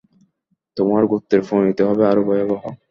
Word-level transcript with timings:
তোমার 0.77 1.03
গোত্রের 1.05 1.41
পরিণতি 1.47 1.81
হবে 1.83 2.03
আরো 2.07 2.21
ভয়াবহ। 2.27 2.63